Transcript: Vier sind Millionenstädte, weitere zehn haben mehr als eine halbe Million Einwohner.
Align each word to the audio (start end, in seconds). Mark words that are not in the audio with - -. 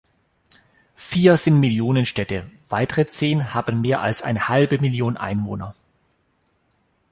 Vier 0.95 1.37
sind 1.37 1.59
Millionenstädte, 1.59 2.49
weitere 2.69 3.05
zehn 3.05 3.53
haben 3.53 3.81
mehr 3.81 4.01
als 4.01 4.23
eine 4.23 4.47
halbe 4.47 4.79
Million 4.79 5.15
Einwohner. 5.15 5.75